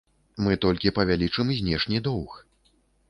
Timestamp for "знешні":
1.59-2.03